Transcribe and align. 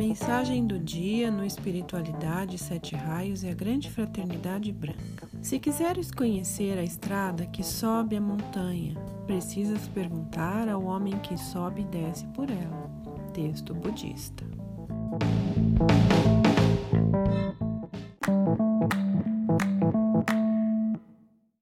Mensagem 0.00 0.66
do 0.66 0.78
dia 0.78 1.30
no 1.30 1.44
Espiritualidade 1.44 2.56
Sete 2.56 2.96
Raios 2.96 3.42
e 3.42 3.50
a 3.50 3.54
Grande 3.54 3.90
Fraternidade 3.90 4.72
Branca. 4.72 5.28
Se 5.42 5.58
quiseres 5.58 6.10
conhecer 6.10 6.78
a 6.78 6.82
estrada 6.82 7.44
que 7.44 7.62
sobe 7.62 8.16
a 8.16 8.20
montanha, 8.20 8.94
precisas 9.26 9.86
perguntar 9.88 10.70
ao 10.70 10.84
homem 10.84 11.18
que 11.18 11.36
sobe 11.36 11.82
e 11.82 11.84
desce 11.84 12.24
por 12.28 12.48
ela. 12.48 12.90
Texto 13.34 13.74
budista. 13.74 14.42